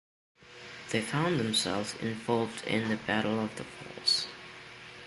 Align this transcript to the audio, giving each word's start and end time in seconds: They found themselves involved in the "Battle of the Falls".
They 0.89 0.99
found 0.99 1.39
themselves 1.39 1.93
involved 2.01 2.65
in 2.65 2.89
the 2.89 2.97
"Battle 2.97 3.39
of 3.39 3.55
the 3.55 3.63
Falls". 3.65 4.25